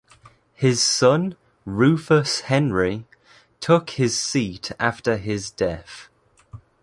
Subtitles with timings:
[0.55, 3.05] His son, Rufus Henry,
[3.59, 6.09] took his seat after his death.